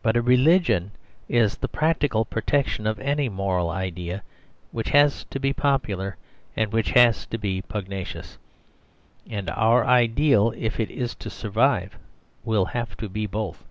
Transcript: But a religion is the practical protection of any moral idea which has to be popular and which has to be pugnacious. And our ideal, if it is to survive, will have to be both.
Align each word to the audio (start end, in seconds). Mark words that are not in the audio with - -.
But 0.00 0.16
a 0.16 0.22
religion 0.22 0.92
is 1.28 1.56
the 1.56 1.66
practical 1.66 2.24
protection 2.24 2.86
of 2.86 3.00
any 3.00 3.28
moral 3.28 3.68
idea 3.68 4.22
which 4.70 4.90
has 4.90 5.24
to 5.30 5.40
be 5.40 5.52
popular 5.52 6.16
and 6.56 6.72
which 6.72 6.90
has 6.90 7.26
to 7.26 7.36
be 7.36 7.62
pugnacious. 7.62 8.38
And 9.28 9.50
our 9.50 9.84
ideal, 9.84 10.54
if 10.56 10.78
it 10.78 10.92
is 10.92 11.16
to 11.16 11.30
survive, 11.30 11.98
will 12.44 12.66
have 12.66 12.96
to 12.98 13.08
be 13.08 13.26
both. 13.26 13.64